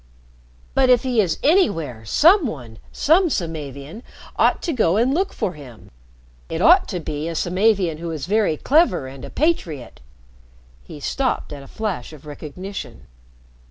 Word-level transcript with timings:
"But 0.73 0.89
if 0.89 1.03
he 1.03 1.21
is 1.21 1.37
anywhere, 1.43 2.03
some 2.05 2.47
one 2.47 2.79
some 2.91 3.29
Samavian 3.29 4.01
ought 4.35 4.63
to 4.63 4.73
go 4.73 4.97
and 4.97 5.13
look 5.13 5.31
for 5.31 5.53
him. 5.53 5.91
It 6.49 6.59
ought 6.59 6.87
to 6.87 6.99
be 6.99 7.27
a 7.27 7.35
Samavian 7.35 7.99
who 7.99 8.09
is 8.09 8.25
very 8.25 8.57
clever 8.57 9.05
and 9.05 9.23
a 9.23 9.29
patriot" 9.29 9.99
He 10.87 10.99
stopped 10.99 11.53
at 11.53 11.61
a 11.61 11.67
flash 11.67 12.13
of 12.13 12.25
recognition. 12.25 13.05